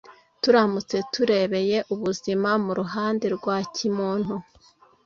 Turamutse 0.41 0.97
turebeye 1.13 1.77
ubuzima 1.93 2.49
mu 2.65 2.71
ruhande 2.79 3.25
rwa 3.35 3.57
kimuntu, 3.75 4.35